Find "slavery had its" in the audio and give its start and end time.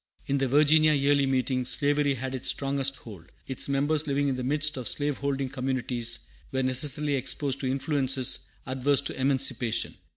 1.63-2.49